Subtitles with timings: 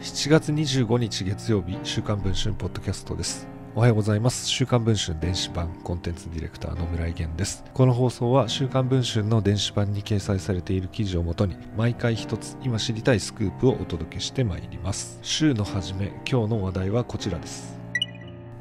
[0.00, 3.46] 7月25日月曜日週刊文春ポッドキャストです。
[3.74, 4.48] おはようございます。
[4.48, 7.62] 週刊文春電子版コンテンツディレクターの村井源です。
[7.74, 15.18] この放送は週刊文春の電子版に掲載されている記事をもとに毎回一つ今知りたいスクープをお届けしてまいります。
[15.20, 17.79] 週の初め今日の話題はこちらです。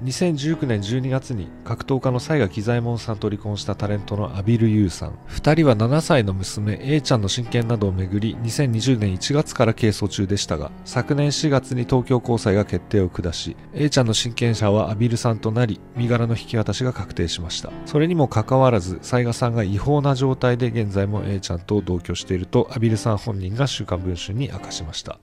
[0.03, 5.13] 2019年12月に格闘家の西賀喜左衛門さんと離婚したタレントのアビル・ユーさん。
[5.27, 17.71] 2人は7歳の娘 A ちゃんの親権などをめぐり2020年1月から係争中でしたが昨年4月に東京高裁が決定を下し A ちゃんの親権者はアビルさんとなり身柄の引き渡しが確定しました。
[17.85, 25.19] それにもかかわらず西賀さんが違法な状態で現在も A ちゃんと同居しているとアビルさん本人が週刊文春に明かしました。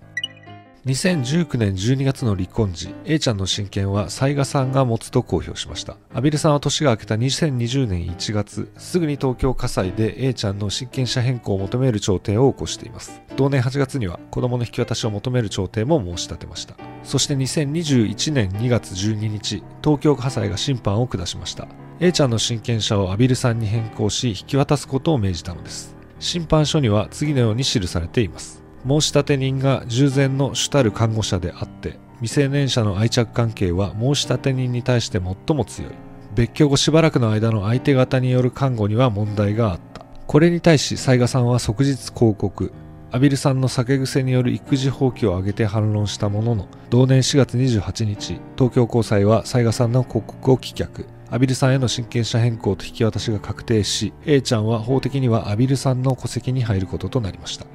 [0.86, 5.96] 2019年12月の離婚時 A ちゃんの親権は雑賀さんが持つと公表しました。
[6.14, 13.20] アビルさんは年が明けた2020年1月すぐに東京火災で A ちゃんの親権者変更を求める調停を起こしています。
[13.34, 16.76] 同年8月には子供の引き渡しを求める調停も申し立てました。
[17.02, 21.66] そして2021年2月12日東京火災が審判を下しました。
[21.98, 25.96] A ちゃんの親権者をアビルさんに変更し引き渡すことを命じたのです。
[26.20, 28.65] 審判書には次のように記されています。
[28.86, 35.92] 申立人が従前の主たる看護者であって未成年者の愛着関係は申立人に対して最も強い。
[36.34, 40.04] 別居後しばらくの間の相手方による看護には問題があった。
[40.26, 42.72] これに対し雑賀さんは即日抗告。
[43.12, 51.06] アビルさんの酒癖による育児放棄を挙げて反論したものの同年4月28日東京高裁は雑賀さんの告告を棄却。
[51.30, 57.66] アビルさんへの親権者変更と引き渡しが確定し A ちゃんは法的にはアビルさんの戸籍に入ることとなりました。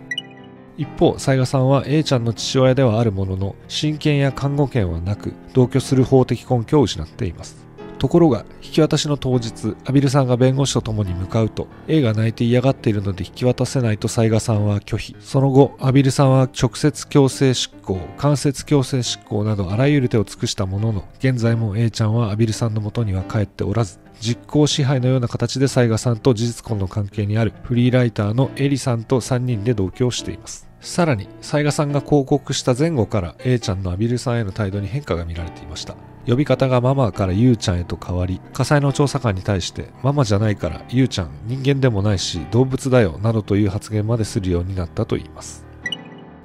[0.82, 7.68] 一方、雑賀さんは A ちゃんの父親ではあるものの、親権や看護権はなく、同居する法的根拠を失っています。
[8.02, 15.16] ところが、引き渡しの当日、アビルさんが弁護士と共に向かうと、A が泣いて嫌がっているので引き渡せないと雑賀さんは拒否。
[15.20, 30.68] その後、アビルさんは直接強制執行、間接強制執行などあらゆる手を尽くしたものの、現在も A ちゃんはアビルさんの元には帰っておらず、実行支配のような形で雑賀さんと事実婚の関係にあるフリーライターのエリさんと3人で同居をしています。
[30.80, 35.96] さらに、雑賀さんが広告した前後から A ちゃんのアビルさんへの態度に変化が見られていました。
[36.28, 45.66] 呼び方がママからゆうちゃんへと変わり、火災の調査官に対して、ママじゃないからゆうちゃん人間でもないし動物だよなどという発言までするようになったといいます。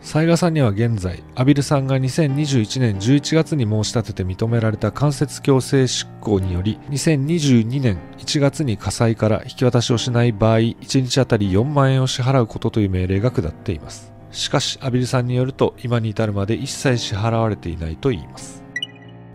[0.06, 14.12] 雑賀さんには現在、アビルさんが2021年11月に申し立てて認められた間接強制執行により、2022年1月に火災から引き渡しをしない場合、1日あたり4万円を支払うことという命令が下っています。
[14.30, 18.55] しかし、アビルさんによると、今に至るまで一切支払われていないと言います。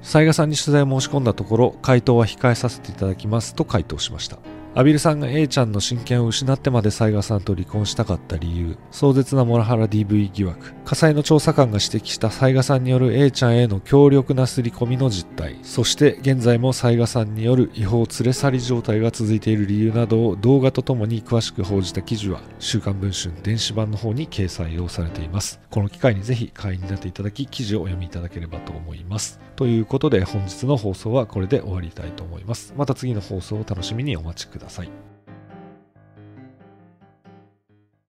[0.04, 4.38] 雑賀さんに取材を申し込んだところ、回答は控えさせていただきますと回答しました。
[4.74, 25.60] アビルさんが A ちゃんの親権を失ってまで雑賀さんと離婚したかった理由、壮絶なモラハラ DV 疑惑、火災の調査官が指摘した雑賀さんによる A ちゃんへの強力な刷り込みの実態、そして現在も雑賀さんによる違法連れ去り状態が続いている理由などを動画とともに詳しく報じた記事は、週刊文春電子版の方に掲載をされています。
[25.70, 29.42] この機会にぜひ会員になっていただき、記事をお読みいただければと思います。
[29.58, 32.74] ということで本日の放送はこれで終わりたいと思います。
[32.78, 35.11] また次の放送を楽しみにお待ちくださいださい。